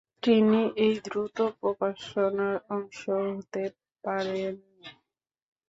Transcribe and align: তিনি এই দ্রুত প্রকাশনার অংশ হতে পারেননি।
তিনি 0.23 0.61
এই 0.85 0.95
দ্রুত 1.05 1.37
প্রকাশনার 1.59 2.55
অংশ 2.69 3.01
হতে 3.27 3.63
পারেননি। 4.03 4.89